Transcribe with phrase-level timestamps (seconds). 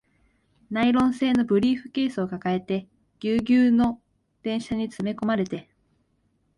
[0.71, 2.87] ナイロン製のブリーフケースを抱えて、
[3.19, 4.01] ギュウギュウの
[4.41, 5.69] 電車に詰め込まれて